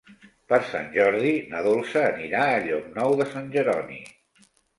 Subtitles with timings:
[0.51, 4.01] Per Sant Jordi na Dolça anirà a Llocnou de Sant Jeroni.